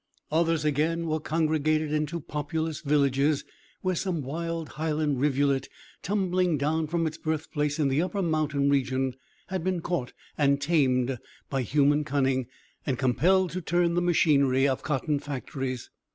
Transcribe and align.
Others, 0.31 0.65
again, 0.65 1.05
were 1.05 1.19
congregated 1.19 1.93
into 1.93 2.19
populous 2.19 2.81
villages, 2.81 3.45
where 3.81 3.93
some 3.93 4.23
wild, 4.23 4.69
highland 4.69 5.19
rivulet, 5.21 5.69
tumbling 6.01 6.57
down 6.57 6.87
from 6.87 7.05
its 7.05 7.19
birthplace 7.19 7.77
in 7.77 7.87
the 7.87 8.01
upper 8.01 8.23
mountain 8.23 8.67
region, 8.67 9.13
had 9.49 9.63
been 9.63 9.79
caught 9.79 10.11
and 10.39 10.59
tamed 10.59 11.19
by 11.51 11.61
human 11.61 12.03
cunning, 12.03 12.47
and 12.83 12.97
compelled 12.97 13.51
to 13.51 13.61
turn 13.61 13.93
the 13.93 14.01
machinery 14.01 14.67
of 14.67 14.81
cotton 14.81 15.19
factories. 15.19 15.91